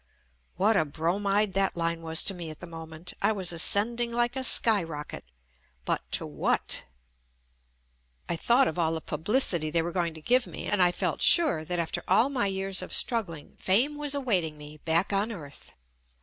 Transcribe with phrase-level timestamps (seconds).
[0.57, 4.35] What a bromide that line was to me at the moment, I was ascending like
[4.35, 5.23] a skyrocket,
[5.85, 6.85] but to what?
[8.27, 10.81] I thought of all the publicity they were going JUST ME to give me, and
[10.81, 15.13] I felt sure that after all my years of struggling fame was awaiting me back
[15.13, 15.73] on earth.